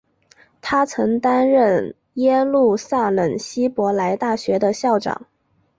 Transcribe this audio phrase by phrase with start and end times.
[0.61, 5.27] 他曾担任耶路撒冷希伯来大学的校长。